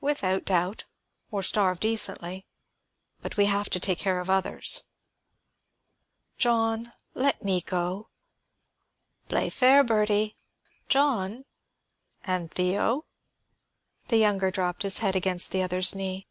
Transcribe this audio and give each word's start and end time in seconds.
"Without 0.00 0.44
doubt, 0.44 0.82
or 1.30 1.44
starve 1.44 1.78
decently. 1.78 2.44
But 3.22 3.36
we 3.36 3.46
have 3.46 3.70
to 3.70 3.78
take 3.78 4.00
care 4.00 4.18
of 4.18 4.28
others." 4.28 4.82
"John, 6.38 6.92
let 7.14 7.44
me 7.44 7.60
go." 7.60 8.08
"Play 9.28 9.48
fair, 9.48 9.84
Bertie." 9.84 10.34
"John" 10.88 11.44
"And 12.24 12.50
Theo?" 12.50 13.04
The 14.08 14.16
younger 14.18 14.50
dropped 14.50 14.82
his 14.82 14.98
head 14.98 15.14
against 15.14 15.52
the 15.52 15.62
other's 15.62 15.94
knee. 15.94 16.26